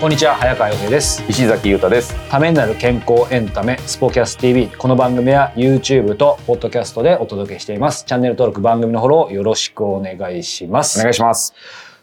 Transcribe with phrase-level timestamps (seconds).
[0.00, 1.22] こんにちは早川洋平です。
[1.28, 2.14] 石崎裕太です。
[2.28, 8.04] ためになる健康エンタメスポキャス TV この番組は YouTube とポッドキャストでお届けしています。
[8.04, 10.98] チャンネル登録番組のフォローよろしくお願いします。
[10.98, 11.54] お願いします。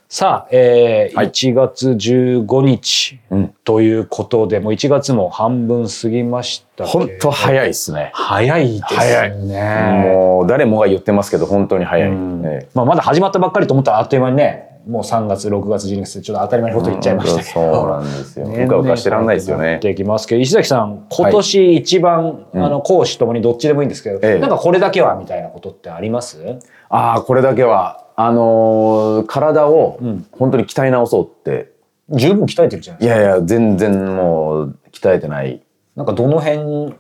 [0.08, 1.28] さあ、えーはい。
[1.28, 3.56] 1月15日うん。
[3.64, 8.12] ということで、もう1月も半分過ぎました本当早いですね。
[8.14, 12.42] 早いです早ねもう誰もが言ってますけど本当に早い、うん。
[12.46, 12.70] ええ。
[12.74, 18.48] まあ、まだ始まったばっかりと思ったらあっという間にねもう3月6月12月ってちょっと当たり前のこと言っちゃいましたけど、そうなんですよ。
[18.48, 19.76] うかうかしてらんないですよね。
[19.78, 20.42] ってきますけど。
[20.42, 26.60] 石崎さん今年一番、うんあの講師ともにどっちでもいいんですけど、ええなんかこれだけはみたいなことってあります？
[26.90, 30.26] ああこれだけはあのー体をうん。
[30.32, 31.72] 本当に鍛え直そうって、
[32.10, 33.20] 十分鍛えてるじゃないですか。
[33.20, 35.62] いやいや全然もう鍛えてない。
[35.96, 36.94] なんかどの辺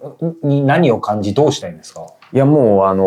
[0.44, 2.06] に何を感じどうしたいんですか？
[2.34, 3.04] いやもうあの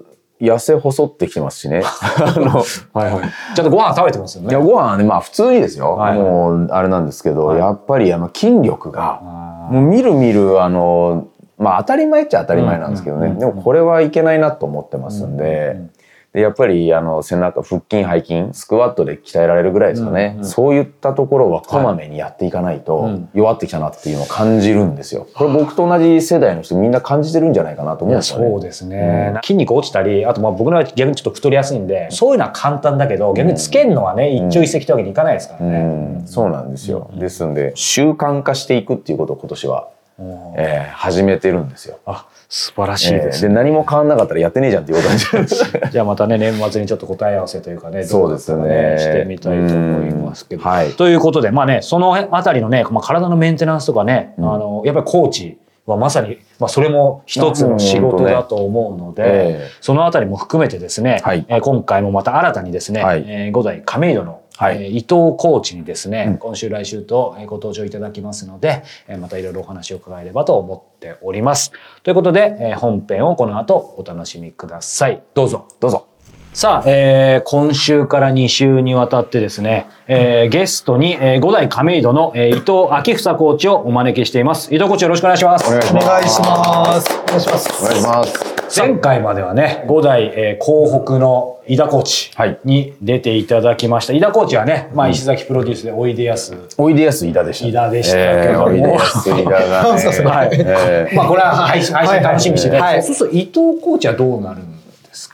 [0.00, 0.13] ー
[0.44, 1.82] 痩せ細ってきてますしね。
[2.18, 3.54] あのはいはい。
[3.54, 4.50] ちゃんとご飯食べてますよね。
[4.50, 7.58] いやご飯はねまあ普通にですよ、はいもうあれなんですけど、はい。
[7.58, 11.26] やっぱりあの筋力が、あもうみるみるあの
[11.58, 15.90] まあ当たり前っちゃ当たり前なんですけどね、うんうんでもこれはいけないなと思ってますんで,、うんうん
[16.34, 25.26] でやっぱりあの背中腹筋背筋スクワットで鍛えられるぐらいですかね、うんうんそういったところはこまめにやっていかないとうん弱ってきたなっていうのを感じるんですよ。
[25.34, 28.50] これ僕と同じ世代の人みんな感じてるんじゃないかなと思うんですよね。
[28.50, 35.78] そうですね、筋肉落ちたりあとまあ僕のは逆にちょっと太りやすいんでそういうのは簡単だけど逆につけるのはね、一朝一夕ってわけにいかないですからうね。
[35.78, 37.10] ん、そうなんですよ。
[37.14, 41.98] ですんで習慣化していくっていうことを今年は、うんえー始めてるんですよ。
[42.06, 48.96] あ素晴らしいですえーで何も変わんなかったらやってねえじゃんっていうことなんですよじゃあまたね年末にちょっと答え合わせというかねそうですね。
[48.98, 50.62] してみたいと思いますけど。
[50.62, 50.68] うん。
[50.68, 50.90] はい。
[50.92, 54.54] ということでまあねそのあたりのね、まあ、体のメンテナンスとかね、うん。
[54.54, 59.26] あのやっぱりコーチはまさに、まあ、それも一つの仕事だと思うので、え
[59.66, 59.70] え。
[59.82, 61.44] そのあたりも含めてですね、はい。
[61.48, 63.24] えー今回もまた新たにですね、はい。
[63.26, 65.06] えー五代亀戸の、はいえー伊藤
[65.36, 71.72] コーチにですね、うん今週来週とえーご登場いただきますので、えーまたいろいろお話を伺えればと思っております。
[72.02, 75.22] ということで、えー本編をこの後お楽しみください。
[75.34, 75.66] どうぞ。
[75.80, 76.06] どうぞ。
[76.52, 82.62] さあ、えー今週から2週にわたってですね、えーゲストに、えー五代亀戸の、えー伊藤
[83.10, 84.72] 明房コーチをお招きしています。
[84.72, 85.66] 伊藤コーチよろしくお願いします。
[85.68, 86.06] お願いします。
[86.06, 87.82] お願いします。
[87.82, 88.43] お願いします。
[88.76, 94.12] 前回まではね、五代、えー広北の井田コーチはいに出ていただきました。
[94.12, 96.54] 井田コーチはね、まあ、石崎プロデュースでおいでやす。
[96.76, 97.66] おいでやす井田でした。
[97.68, 99.64] 井田でしたけどもえーおいでやす井田がね。
[100.28, 102.80] はいえーまあ、これは配信、楽しみにしてね。
[102.80, 103.52] はいそうすると伊藤
[103.82, 104.73] コーチはどうなるんですか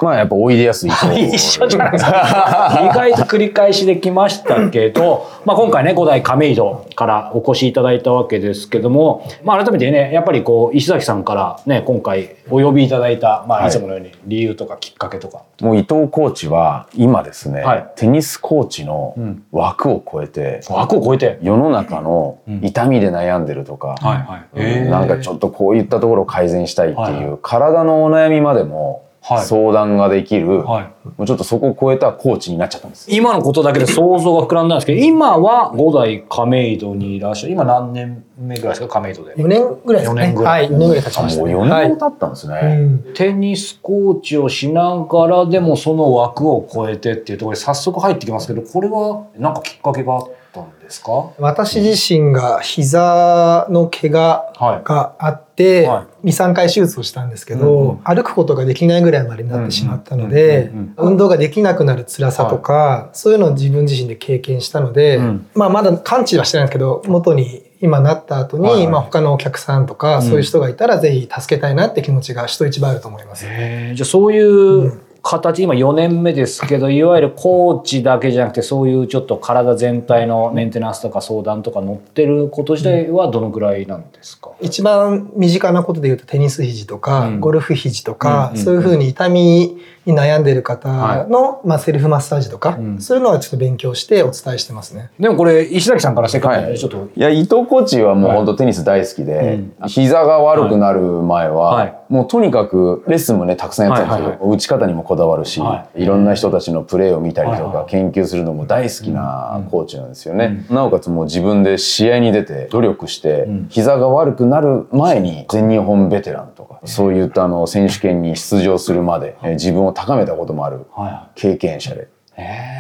[0.01, 1.13] まあやっぱおいでやす井田。
[1.19, 2.81] 一緒じゃないですか。
[2.93, 15.43] 意外と繰り返しできましたけど、まあ今回ね、五代亀戸からお越しいただいたわけですけども、まあ改めてね、やっぱりこう、石崎さんからね、今回お呼びいただいた、まあはいいつものように理由とかきっかけとか。
[15.61, 21.39] もう伊藤コーチは今ですね、はいテニスコーチのうん枠を超えて、枠を超えて。
[21.43, 24.15] 世の中の痛みで悩んでるとか、は
[24.57, 24.83] いはい。
[24.85, 30.85] うんなんかちょっとこういったところを改善したいっていう、はい体のお悩みまでもはい相談ができる、はい。
[31.19, 33.07] もうちょっとそこを超えたコーチになっちゃったんです。
[33.11, 37.53] 今のことだけで想像が膨らんだんですけど、今は五代亀戸にいらっしゃる。
[37.53, 39.35] 今何年目ぐらいですか、亀戸で。
[39.35, 40.23] 4年ぐらいですね。
[40.23, 41.55] 四年ぐらいはい、4年ぐらい経ちあもうましたね。
[41.55, 42.61] 4はい年も経ったんですね。
[42.63, 50.15] うんテニスコーチをしながらでもその枠を超えてっていうところで早速入ってきますけどこれは何かきっかけが？
[50.15, 51.33] あったんですか？
[51.39, 54.85] 私自身が膝の怪我はい。
[54.85, 57.97] があって、は2、3回手術をしたんですけど、うんうん。
[58.05, 65.47] 歩くことができないぐらいまでになってしまったので、運動ができなくなる辛さとか、そういうのを自分自身で経験したので、うん。
[65.55, 68.89] まあまだ完治はしてないんですけど、元に今なった後に、はいはい。
[68.89, 70.23] まあ他のお客さんとか、ん。
[70.23, 73.47] そういう人がいたらぜひ助けたいなって気持ちが人一倍あると思います。
[73.95, 87.41] じゃあそういう形今4年目ですけどいわゆるコーチだけじゃなくてそういうちょっと体全体のメンテナンスとか相談とか乗ってること自体はどのぐらいなんですか、一番身近なことで言うとテニス肘とか、うん。
[87.41, 93.01] ゴルフ肘とか、うんうんそういうふうに痛みに悩んでる方の、まあ、セルフマッサージとか、うん。
[93.01, 95.11] そういうのはちょっと勉強してお伝えしてますね。
[95.19, 101.97] でもこれ石崎さんからせっかくなんはちょっと、いや伊藤コーチはもうはい本当テニス大好きで、うん膝が悪くなる前は、はい。
[102.09, 104.57] もうとにかくレッスンもねたくさんやってたんですけど、はいはい。
[104.57, 106.07] 打ち方にもこだわるし、、はい。
[106.07, 110.65] ろんな人たちのプレーを見たりとかはいはい研究するのも大好きなコーチなんですよね。
[110.71, 122.09] なおかつもう自分で試合に出て努力して、膝が悪くなる前に全日本ベテランとか、そういったあの選手権に出場するまで、えー自分を高めたこともあるは経験者で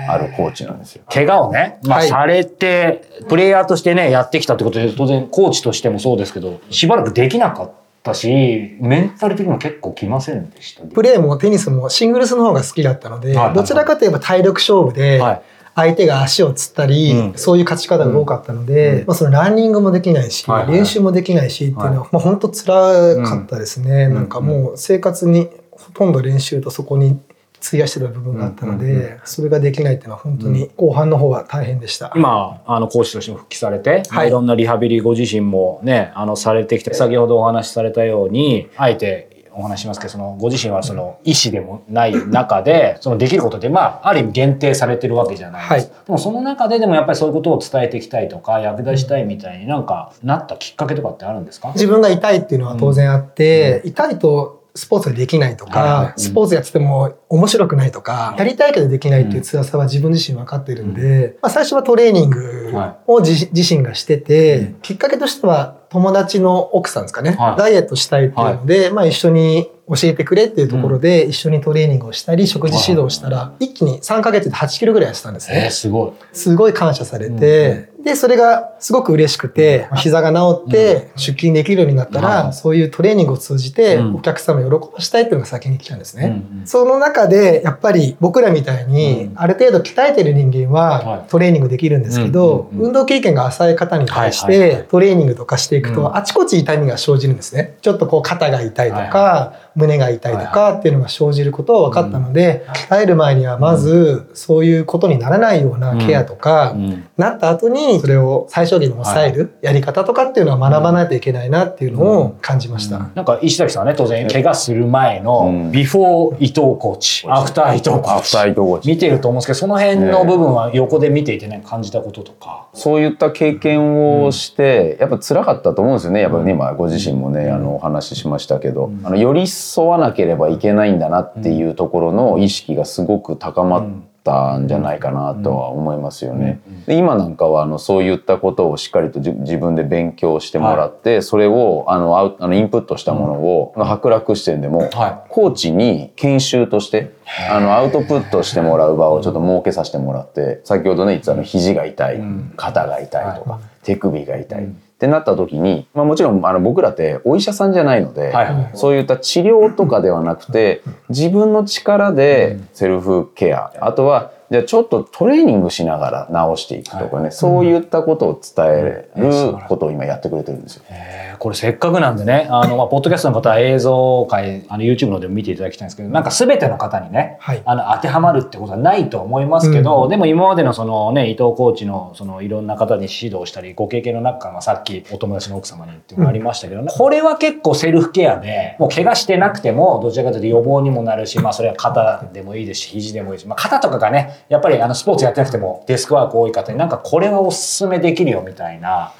[0.09, 1.03] あるコーチなんですよ。
[1.11, 10.85] 怪我をね、まあ、はいされて、プレイヤーとしてね、やってきたってことで、当然、コーチとしてもそうですけど、しばらくできなかったし、メンタル的にも結構きませんでした？
[10.85, 15.43] プレーもテニスもシングルスの方が好きだったので、はいはいどちらかといえば体力勝負で、はい。
[15.77, 17.35] 相手が足をつったり、うん。
[17.37, 27.21] そういう勝ち方が多かったので、まあ、そのランニングもできないし、はいはい練習もできないしっていうのは、まあ、本当辛かったですね、なんかもう生活にほとんど練習とそこに
[27.67, 32.13] 費やしてた部分があったので、それができないっていうのは本当に後半の方は大変でした。
[32.17, 34.29] 今、あの、コーチとしても復帰されて、はい。
[34.29, 45.95] いろんなリハビリご自身もね、あの、されてきて、先ほどお話しされたように、あえて、お話ししますけど、その、ご自身はその、医師でもない中で、その、できることで、まあ、ある意味限定されてるわけじゃないですか。
[45.95, 46.05] はい。
[46.07, 51.73] でも、その中ででもやっぱりそういうことを伝えていきたいとか、役立ちたいみたいになんか、なったきっかけとかってあるんですか？
[51.75, 56.13] 自分が痛いっていうのは当然あって、痛いとスポーツができないとか、はいはい。
[56.17, 62.73] スポーツやってても面白くないとか、やりたいけどできないっていう辛さは自分自身分かってるんで、まあ、最初はトレーニング
[63.07, 67.57] を自,、自身がしてて、きっかけとしては友達の奥さんですかね、はい。
[67.57, 75.65] ダイエットしたいっていうので、まあ一緒に教えてくれっていうところで一緒にトレーニングをしたり食事指導をしたら一気に3ヶ月で8キロぐらい痩せたんですね。
[75.65, 76.13] えー、すごい。
[76.33, 84.15] すごい感謝されて、で、それがすごく嬉しくて、膝が治って出勤できるようになったら、うんそういうトレーニングを通じてうん。
[84.17, 86.43] お客様を喜ばしたいっていうのが先に来たんですね。
[86.53, 86.67] うんうん。
[86.67, 89.33] その中で、やっぱり僕らみたいにう、ん。
[89.37, 91.07] ある程度鍛えてる人間はい。
[91.07, 92.87] はトレーニングできるんですけど、うんうんうん。
[92.89, 94.83] 運動経験が浅い方に対しはいはいはい。
[94.83, 97.77] てトレーニングとかしていくうんと、あちこち痛みが生じるんですね。
[97.83, 107.05] ちょっとこう肩が痛いとはいか、胸が痛いとはいかっていうのが生じることは分かったので、鍛える前にはまずそういうことにならないようなケアとか、うん。
[107.17, 113.11] なった後にそれを最小限に抑えるやり方とかっていうのは学ばないといけないなっていうのを感じました。
[113.15, 115.73] なんか石崎さんはね当然怪我する前うのん。
[115.73, 122.69] ビフォー伊藤コーチ、アフター伊藤コーチアフター伊藤コーチ見てると思うんですけどその辺の部分は横で見ていてね感じたこととか。
[122.73, 126.21] そういった経験をして、やっぱ辛かったと思うんですよね。
[126.21, 133.89] やっぱりね、今ご自身もね、あの、お話ししましたけど、あの、寄り添わなければいけないんだなっていうところの意識がすごく高まっ
[134.23, 136.61] たんじゃないかなとは思いますよね。
[136.87, 147.13] で今なんかは、あの、そういったことをしっかりとじ自分で勉強してもらって、それを、あの、アウあのインプットしたものを、白楽視点でも、はコーチに研修として、
[147.51, 154.69] あの、アウトプットしてもらう場をちょっと設けさせてもらって、先ほどね、言ってたあの、肘が痛い、ん肩が痛いとか、手首が痛い。
[155.01, 158.35] ってなった時に、まあもちろんあの僕らってお医者さんじゃないので、
[158.75, 170.85] そういった治療とかではなくて、自分の力でセルフケア、あとは、じゃあちょっとトレーニングしながら治していくとかね、そういったことを伝えることを今やってくれてるんですよ。
[170.89, 177.63] えーこれせっかくなんでねあの、まあ、ポッドキャストの方は映像界あの YouTube のでも見ていただきたいんですけどなんか全ての方にね、はい。
[177.65, 199.13] あの当てはまるってことはないと思いますけど、でも今までのそのね伊藤コーチのそのいろんな方に指導したりご経験の中から、まあ、さっきお友達の奥様にっていうのがありましたけど、ねこれは結構セルフケアでもう怪我してなくてもどちらかというと予防にもなるし、まあ、それは肩でもいいですし肘でもいいし、まあ、肩とかがねやっぱりあのスポーツやってなくてもデスクワーク多い方になんかこれはおすすめできるよみたいな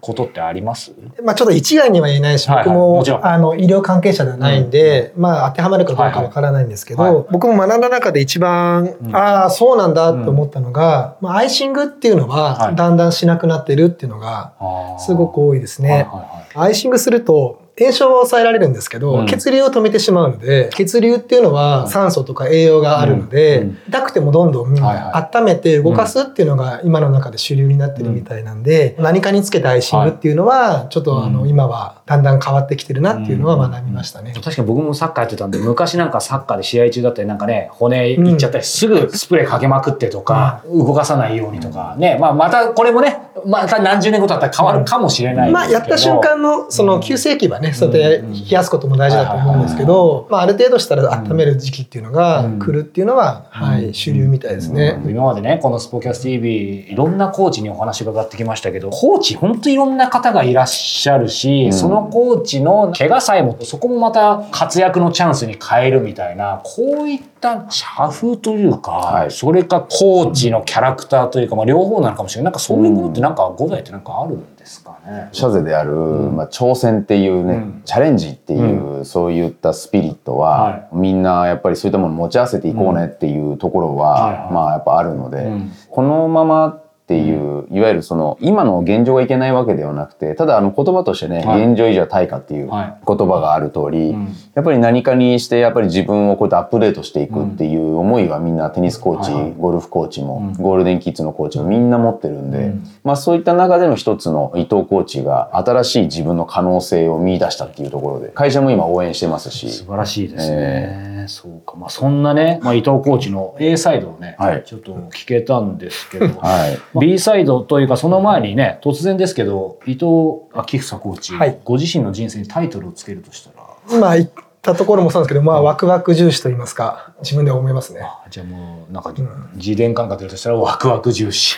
[0.00, 0.92] ことってあります？
[1.22, 7.14] まあちょっと一概には言えないし、はいはい僕もあの医療関係者ではないんで、まあ当てはまるかどうかわからないんですけど、はい。
[7.14, 12.74] はい僕も学んだ中で一番、ああ、そうなんだって思ったのが、まあアイシングっていうのははい。
[12.74, 14.54] だんだんしなくなってるっていうのが
[14.98, 15.90] すごく多いですね。
[15.90, 16.68] はいはいはい。
[16.68, 19.26] アイシングすると炎症は抑えられるんですけど、うん。
[19.26, 31.48] 血流を止めてしまうので血流っていうのは酸素とか栄養があるので、痛くてもどんどん温めて動かすっていうのが今の中で主流になってるみたいなんで、何かにつけてアイシングっていうのはちょっとあのうん。
[31.52, 34.32] 今はだんだん変わってきてるなっていうのは学びましたね。
[34.34, 55.00] 確かに僕もサッカーやってたんで昔なんかサッカーで試合中だったりなんかね骨いっちゃったりすぐスプレーかけまくってとか、動かさないようにとかねまあまたこれもねまた何十年後だったら変わるかもしれないですけど、まあ、やった瞬間のその急性期はね、そうやって冷やすことも大事だと思うんですけど、まあ、ある程度したら温める時期っていうのが来るっていうのは、はい、主流みたいですね。
[55.06, 61.72] 今までねこのスポキャス TV いろんなコーチにお話伺ってきましたけどコーチ本当いろんな方がいらっしゃるし、ん。
[61.72, 69.30] そのコーチの怪我さえもそこもまた活躍のチャンスに変えるみたいなこういった社風というか、はい。
[69.30, 72.44] それかコーチのキャラクターというか、まあ、両方なのかもしれない。
[72.44, 74.36] なんかそういうものってなんか五代ってなんかある？
[74.36, 75.28] んですかね。
[75.32, 77.82] シャゼである、まあ、挑戦っていうね、うん。
[77.84, 80.88] チャレンジっていう、そういったスピリットは、はい。
[80.92, 84.52] みんなやっぱりそういったものを持ち合わせていこうねっていうところは、はいはい。
[84.52, 85.72] まあやっぱあるので、うん。
[85.90, 91.66] このままっていう、いわゆるその今の現状がいけないわけではなくてただあの言葉としてね、はい。
[91.66, 94.34] 現状維持は対価っていうは言葉がある通り、うん。
[94.54, 99.54] やっぱり何かにしてやっぱり自分をこうやってアップデートしていくっていう思いはみんなテニスコーチ、はいはい。
[99.58, 100.62] ゴルフコーチも、うん。
[100.62, 102.84] ゴールデンキッズのコーチもみんな持ってるんで、うん。
[103.02, 109.70] まあそういった中での一つの伊藤コーチが新しい自分の可能性を見出したっていうところで会社も今応援してますし。
[109.70, 111.11] 素晴らしいですね。
[111.28, 111.76] そうか。
[111.76, 116.98] まあそんなね、まあ、伊藤コーチの A サイドをね、はいちょっと聞けたんですけど、はい。
[116.98, 120.04] B サイドというかその前にね、突然ですけど、伊藤
[120.52, 124.30] 昭房コーチ、はいご自身の人生にタイトルをつけるとしたら、今言っ
[124.62, 128.00] たところもそうなんですけど、まあ、ワクワク重視と言いますか、自分では思いますね。
[128.02, 129.12] あじゃあもうなんか
[129.56, 131.56] 自伝感覚でるとしたらワクワク重視。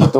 [0.00, 0.18] 伊藤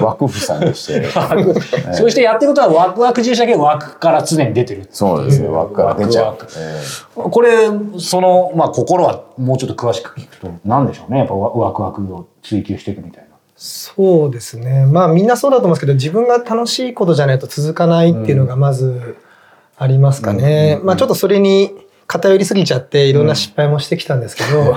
[0.00, 1.04] 枠夫さんでして。
[1.94, 4.88] そうしてやってることはワクワク重視だけど枠から常に出てる。
[4.92, 6.54] そうですね、枠から出ちゃうワクワク。
[6.56, 7.50] えこれ、
[7.98, 11.18] その、まあ心はもうちょっと詳しく聞くと、何でしょうね。
[11.18, 13.30] やっぱワワクワクを追求していくみたいな。
[13.56, 14.86] そうですね。
[14.86, 19.16] まあみんなそうだと思うんですけど、自分が楽しいことじゃないと続かないっていうのがまず
[19.82, 20.80] ありますかね。
[20.82, 21.72] まあちょっとそれに
[22.06, 24.76] 偏りすぎちゃっていろんな失敗もしてきたんですけど、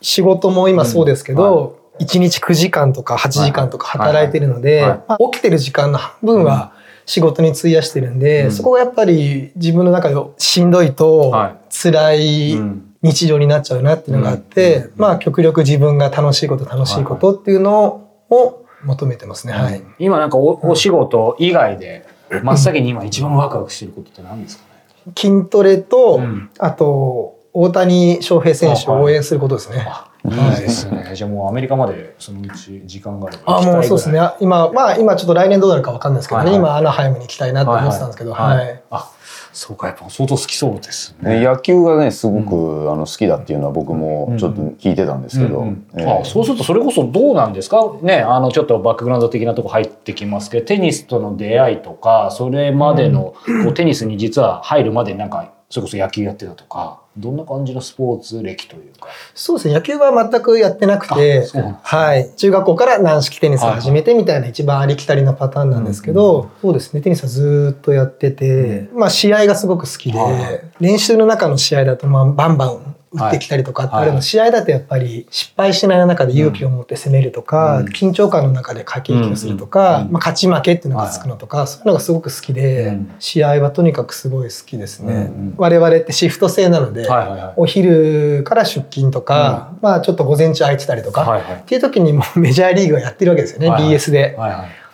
[0.00, 4.84] 仕事も今そうですけど、1日9時間とか8時間とか働いてるので、
[5.32, 6.72] 起きてる時間の半分は
[7.06, 11.74] 仕事に費やしてるんで、そこがやっぱり自分の中でしんどいとはい。
[11.74, 12.86] 辛いうん。
[13.02, 19.54] 日常になっちゃうなっていうのがあって、まあ極力自分が楽しいこと楽しいことっていうのを求めてますね。
[19.54, 19.82] はい。
[19.98, 22.04] 今なんかおお仕事以外で
[22.42, 24.64] 真っ先に今一番ワクワクしてることって何ですか
[25.06, 25.12] ね？
[25.16, 29.76] 筋トレと、うんあと大谷翔平選手を応援することですね。
[29.78, 29.80] い
[30.24, 31.12] いですね。
[31.14, 33.62] じゃあもうアメリカまでそのうち時間があればあ。
[33.62, 34.18] もうそうですね。
[34.18, 36.44] あ今、まあ今ちょっと来年どうなるかわかんないですけどね。
[36.44, 38.82] はいはい今アナハイムに行きたいなと思ってたんですけど、はい。
[38.90, 39.10] あ、
[39.52, 41.42] そうか、やっぱ相当好きそうですね。
[41.42, 45.64] 野球がね、すごく、あの好きだっていうのは僕もちょっと聞いてたんですけど。
[45.96, 47.78] あそうするとそれこそどうなんですか？
[48.02, 53.34] ねあのちょっとバックグラウンド的なとこ入ってきますけどテニスとの出会いとかそれまでの、
[53.64, 59.08] こうテニスに実は入るまでになんかそれこそ野球やってたとかどんな感じのスポーツ歴というか。
[59.34, 59.74] そうですね。
[59.74, 61.46] 野球は全くやってなくて
[61.82, 62.30] はい。
[62.36, 67.00] 中学校から軟式テニスを始めてみたいな一番ありきたりなパターンなんですけど、そうですね。
[67.00, 83.14] テニスはずーっとやってて、まあ試合がすごく好きではい、練習の中の試合だとまあバンバン打ってきたりとかってあるの、はい試合だとやっぱり失敗しない中で勇気を持って攻めるとか、緊張感の中で駆け引きをするとか、まあ勝ち負けっていうのがつくのとか、そういうのがすごく好きで、うん。
[83.18, 85.14] 試合はとにかくすごい好きですね。
[85.14, 87.08] うん我々ってシフト制なので、
[87.56, 94.38] お昼から出勤とか、まあちょっと午前中空いてたりとか、っていう時にもう メジャーリーグがやってるわけですよね、BS で。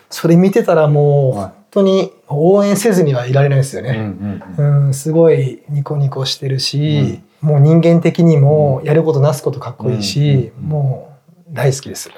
[0.09, 4.65] それ見てたらもうはい本当に応援せずにはいられないですようんうね。
[4.65, 4.87] ん。
[4.87, 11.17] うん、すごいニコニコしてるし、もう人間的にもやることなすことかっこいいし、も
[11.49, 12.11] う大好きです。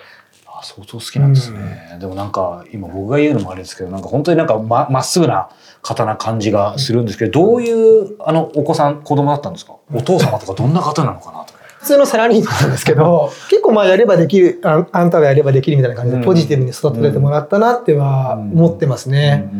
[0.46, 5.50] あ相当好きなんですね、でもなんか今僕が言うのもあれですけどなんか本当になんかままっすぐな
[5.82, 9.76] 方な感じがするんですけどどういうあのお子さん子供だったんですか？
[9.92, 11.57] お父様とかどんな方なのかなとか。
[11.78, 19.50] 普通のサラリーマンなんですけど、結構まあやればできる、ああんたはやればできるみたいな感じでポジティブに育ててもらったなっては思ってますね。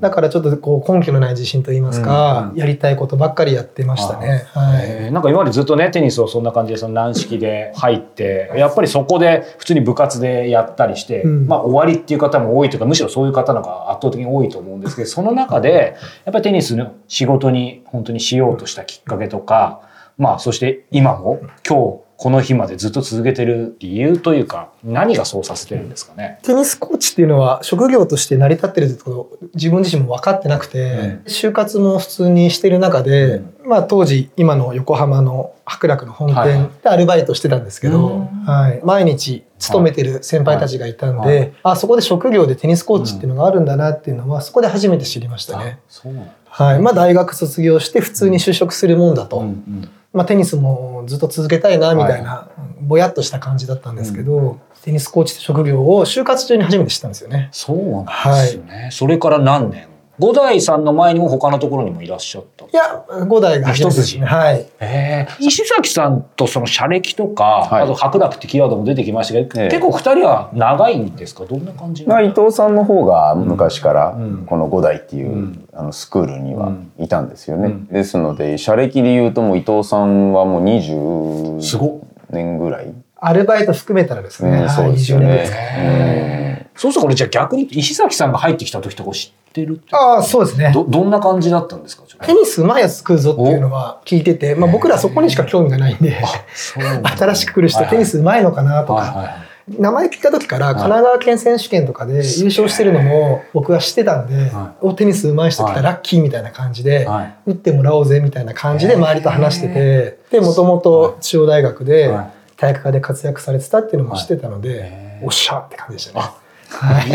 [0.00, 4.44] だからちょっとこう根拠のない自信と言いますか、やりたいことばっかりやってましたね。
[4.52, 4.84] はい。
[4.86, 11.46] えーなんか今までずっとねテニスをそんな感じでその軟式で入ってやっぱりそこで普通に部活でやったりして、うん。
[11.46, 19.80] まあ終わりっていう方も多いというかむしろそういう方の方が圧倒的に多いと思うんですけどその中でやっぱりテニスの仕事に本当にしようとしたきっかけとか
[20.18, 26.40] まあそして今も今日この日までずっと続けてる理由というか何がそうさせてるんですかね？
[26.42, 36.58] テニスコーチっていうのは職業として成り立ってるってことを自分自身も分かってなくて、就活も普通にしてる中で、まあ当時今の横浜の白楽の本はい。
[36.58, 38.26] 店でアルバイトしてたんですけど、うん。
[38.44, 41.52] はい、毎日勤めてる先輩たちがいたんで、はい。
[41.62, 45.78] あそこで職業でテニスコーチっていうのがあるんだなっていうのはそこで初めて知りましたね。
[45.88, 46.32] そうなんだ。
[46.46, 49.38] はい、まあ大学卒業して普通に就職するもんだと。
[49.38, 52.48] うんまあ、テニスもずっと続けたいなみたいな、
[52.80, 57.48] ぼやっとした感じだったんですけど、テニスコーチって職業を就活中に初めて知ったんですよね。
[57.52, 59.86] そうなんですよね、それから何年
[60.18, 62.64] 五代さんの前にも他のところにもいらっしゃった。
[62.64, 64.26] いや、五代が初めてですね。
[64.26, 64.66] はい。
[64.80, 65.44] ええ。
[65.44, 67.82] 石崎さんとその社歴とか、はい。
[67.82, 69.68] あと白濁ってキーワードも出てきましたけど、ええ。
[69.68, 71.44] 結構二人は長いんですか？
[71.44, 74.44] どんな感じまあ、伊藤さんの方が昔からうん。
[74.46, 75.68] この五代っていう、うん。
[75.72, 76.92] あのスクールにはうん。
[76.98, 77.66] いたんですよね。
[77.66, 77.86] うん。
[77.86, 81.90] ですので社歴で言うともう伊藤さんはもう20すごっ。
[82.30, 85.56] 年ぐらい、アルバイト含めたらですね、うそうですよ20年ぐらいですか。
[85.58, 86.47] ね。
[86.78, 90.70] そうするとこれじゃあ逆に石崎さんが入ってきた時とか知ってるああ、そうですね。
[90.72, 92.04] どどんな感じだったんですか？
[92.24, 105.74] テニスうまいやつ来るぞっていうのは聞いてて、まあ僕らそこにしか興味がないんで、新しく来る人テニスうまいのかなとか、名前聞いた時から神奈川県選手権とかで優勝してるのも僕は知ってたんで、はおテニスうまい人来はい。
[105.74, 107.34] たラッキーみたいな感じで、はい。
[107.46, 112.30] 打ってもらおうぜみたいな感じで周りと話してて、で、もともと中央大学ではい。
[112.58, 116.26] 体育科で活躍されてたっていうのも知ってたのはいでおっしゃって感じでしたね。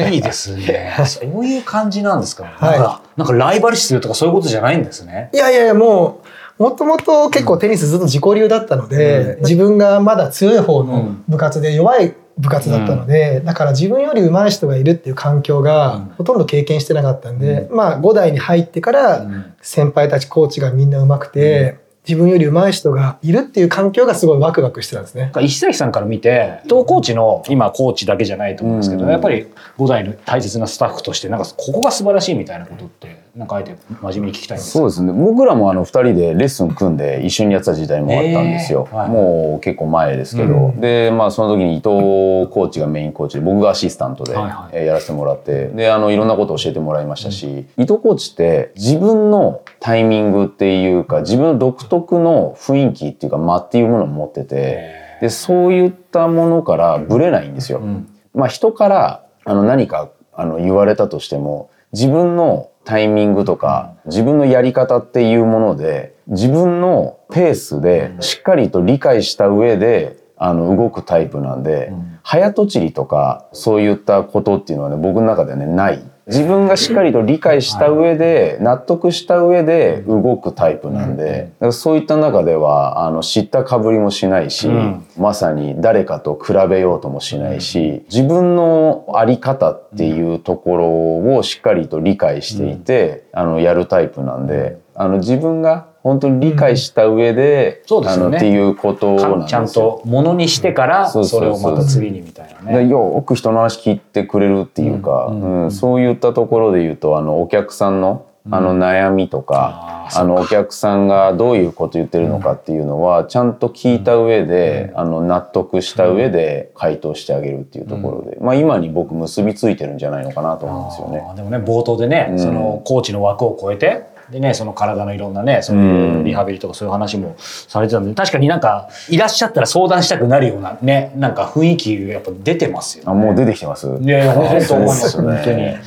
[0.09, 0.17] い。
[0.17, 0.95] いですね。
[1.05, 2.79] そういう感じなんですか、はい。
[2.79, 5.29] なんか、なんかライバル視するとかそういうことじゃないんですね。
[5.33, 6.21] いやいやいや、も
[6.59, 16.03] う、もともと結構テニスずっと自己流だったので、自分がまだ強い方の部活で弱い部活だったので、だから自分より上手い人がいるっていう環境がうん。
[16.17, 19.53] ほとんど経験してなかったんで、まあ5代に入ってからん。
[19.61, 25.31] 先輩たちコーチがみんな上手くて、自分より上手い人がいるっていう環境がすごいワクワクしてたんですね。
[25.41, 35.11] 石崎さんから見て、伊藤コーチの、今コーチだけじゃないと思うんですけど、うんやっぱり五代の大切なスタッフとして、なんかここが素晴らしいみたいなことって、なんかあえて真面目に聞きたいんですそうですね。
[35.11, 38.95] 僕らもあの2人でレッスン組んで一緒にやってた時代もあったんですよ、えー。
[38.95, 40.79] はいもう結構前ですけど、うん。
[40.79, 57.79] でまあその時に伊藤コーチがメインコーチで僕がアシスタントでやらせてもらってであのいろんなことを教えてもらいましたし、伊藤コーチって自分のタイミングっていうか自分の独特の雰囲気っていうか間っていうものを持っててでそういったものからブレないんですよ。
[57.79, 58.07] うん。
[58.35, 76.01] まあ、人からあの何かあの言われたとしても自分のタイミングとか自分のやり方っていうもので自分のペースでしっかりと理解した上であの動くタイプなんで、ん早とちりとかそういったことっていうのはね僕の中ではねない。
[76.27, 85.05] 自分がしっかりと理解した上で納得した上で動くタイプなんで、だからそういった中ではあの知ったかぶりもしないし、うん。
[85.17, 98.37] まさに誰かと比べようともしないし、自分のあり方っていうところをしっかりと理解していて、あのやるタイプなんで、あの自分が本当に理解した上で、そうですよね。
[98.37, 99.45] あのっていうことなんですよ。
[99.47, 102.83] ちゃんとものにしてから、それをまた次にみたいなね。
[102.83, 121.35] でよく人の話聞いてくれるっていうか、うんうんそういったところで言うとあのお客さんのあの悩みとか、あのお客さんがどういうこと言ってるのかっていうのはちゃんと聞いた上で、あの納得した上で回答してあげるっていうところで、まあ今に僕結びついてるんじゃないのかなと思うんですよね。
[121.37, 122.39] でもね冒頭でね、うん。
[122.39, 133.11] そのコーチの枠を超えてでねその体のいろんなねそういうリハビリとかそういう話もされてたんで確かになんかいらっしゃったら相談したくなるようなねなんか雰囲気がやっぱ出てますよ、ね。
[133.11, 133.87] あもう出てきてます。
[133.87, 135.77] いやいや本当思いますそうです本当に。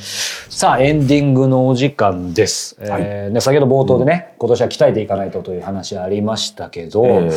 [0.56, 2.76] さあエンディングのお時間です。
[2.80, 7.30] えーね先ほど冒頭でね、今年は鍛えていかないとという話ありましたけど、え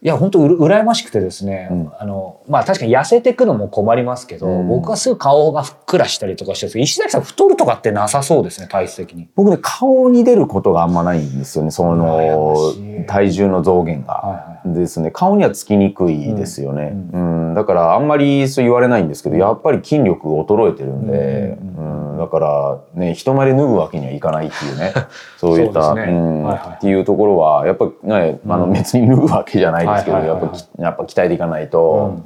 [0.00, 1.92] いや本当うる羨ましくてですね、うん。
[1.98, 4.68] あのまあ確かに痩せていくのも困りますけど、うん。
[4.68, 9.28] 僕はすぐ顔がふっくらしたりとかしてるんですけど石崎さん太るとかってなさそうですね体質的に。
[9.34, 12.74] 僕ね顔に出ることがあんまないんですよねその
[13.08, 14.12] 体重の増減が。
[14.12, 15.10] はですね。
[15.10, 24.92] 顔にはつきにくいですよね、ううんだからあんまりそう言われないんですけどやっぱり筋力衰えてるんで、うんだからね人前で脱ぐわけにはいかないっていうね。
[25.38, 26.74] そういったそうんはいはい。
[26.76, 32.24] っていうところはやっぱりねあの別に脱ぐわけじゃないですけど、やっぱきやっぱ鍛えていかないと、うん。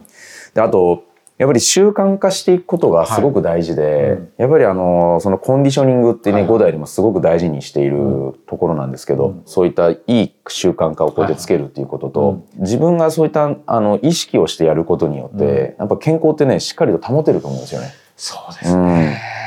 [0.54, 1.04] であと
[1.38, 4.32] やっぱり習慣化していくことがすごく大事で、はいうん。
[4.36, 17.88] やっぱりあのそのコンディショニングってね、はい5代でもすごく大事にしているところなんですけど、そういったいい習慣化をこうやってつけるっていうことと、はい自分がそういったあの意識をしてやることによって、やっぱ健康ってねしっかりと保てると思うんですよね。
[18.16, 18.86] そうですうん。
[18.86, 19.41] ね。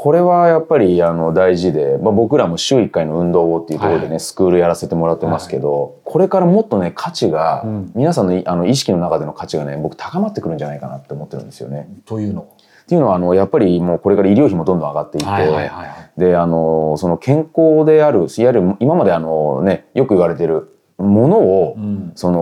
[0.00, 4.20] これはやっぱりあの大事で、まあ、僕らも週1回の運動をっていうところでね、はい。
[4.20, 7.92] スクールやらせてもらってますけど、これからもっとね価値が、うん。
[7.94, 11.86] 皆さんのいあの意識の中での価値がね僕高まってくるんじゃないかなって思ってるんですよね。
[12.06, 12.40] というの。
[12.40, 16.18] っていうのはあのやっぱりもうこれから医療費もどんどん上がっていって、はいはいはいはい。
[16.18, 22.12] であのその健康であるいわゆる今まであのねよく言われてるものを、うん。
[22.14, 22.38] その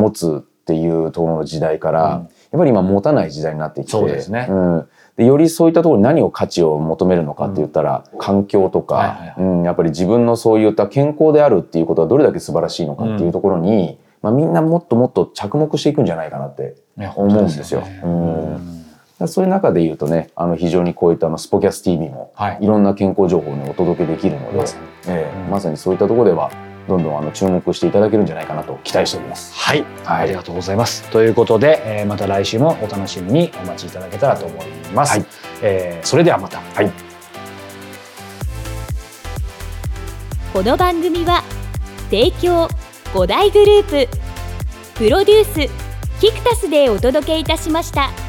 [0.00, 2.22] 持つっていうところの時代から、うん。
[2.22, 4.48] やっぱり今持たない時代になってきてそうですね。
[4.50, 9.34] ん、でよりそういったところに何を価値を求めるのかって言ったら、環境とか、はいはいはい。
[9.38, 17.12] うん、やっぱり自分のそういった健康であるっていうことはどれだけ素晴らしいのかっていうところに、まあ、みんなもっともっと着目していくんじゃないかなってね。
[17.16, 17.80] 思うんですよ。
[17.80, 19.26] ねうん。
[19.26, 22.58] そういう中で言うとねあの非常にこういったあのスポキャス TV も、はい。
[22.60, 24.64] い、ろんな健康情報を、ね、お届けできるので、
[25.08, 26.52] ええうんまさにそういったところでは
[26.88, 29.54] どんどんあの注目していただけるんじゃないかなと期待しております。
[29.54, 31.02] はい、はいありがとうございます。
[31.10, 35.12] ということで、えーまた来週もお楽しみにお待ちいただけたらと思います。
[35.12, 35.26] はい
[35.62, 36.58] えーそれではまた。
[36.58, 36.90] はい。
[40.52, 41.44] この番組は
[42.10, 42.68] 提供
[43.12, 44.18] 5大グループ
[44.94, 45.88] プロデュース
[46.20, 48.27] キクタスでお届けいたしました。